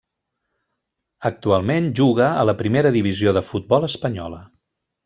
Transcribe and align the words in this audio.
Actualment 1.31 1.91
juga 2.01 2.31
a 2.41 2.49
la 2.53 2.59
Primera 2.63 2.95
Divisió 2.99 3.39
de 3.39 3.47
futbol 3.53 3.91
espanyola. 3.93 4.43